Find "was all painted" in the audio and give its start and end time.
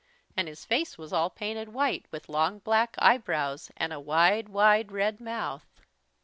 0.97-1.69